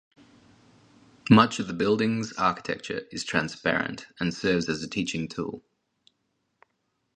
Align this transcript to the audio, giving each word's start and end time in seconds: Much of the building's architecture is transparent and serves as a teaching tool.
Much 1.29 1.59
of 1.59 1.67
the 1.67 1.73
building's 1.75 2.33
architecture 2.33 3.01
is 3.11 3.23
transparent 3.23 4.07
and 4.19 4.33
serves 4.33 4.67
as 4.67 4.81
a 4.81 4.89
teaching 4.89 5.27
tool. 5.27 5.63